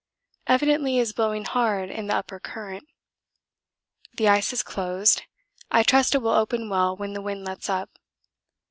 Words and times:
Evidently 0.47 0.97
it 0.97 1.01
is 1.01 1.13
blowing 1.13 1.45
hard 1.45 1.91
in 1.91 2.07
the 2.07 2.15
upper 2.15 2.39
current. 2.39 2.87
The 4.15 4.29
ice 4.29 4.49
has 4.49 4.63
closed 4.63 5.21
I 5.69 5.83
trust 5.83 6.15
it 6.15 6.23
will 6.23 6.31
open 6.31 6.69
well 6.71 6.97
when 6.97 7.13
the 7.13 7.21
wind 7.21 7.45
lets 7.45 7.69
up. 7.69 7.91